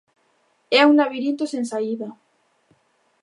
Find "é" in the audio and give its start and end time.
0.79-0.81